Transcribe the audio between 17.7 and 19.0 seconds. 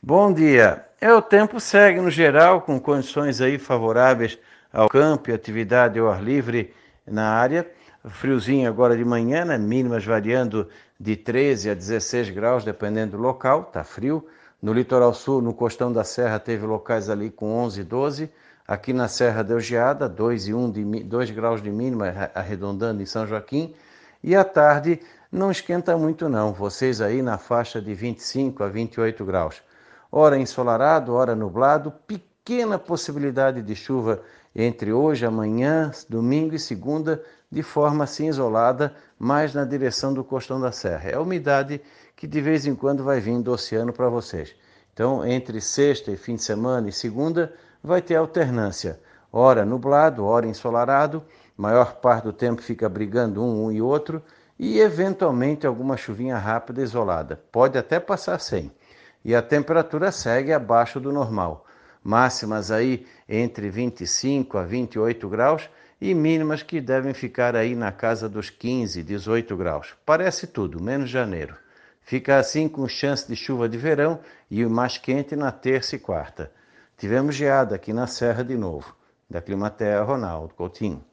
e 12. Aqui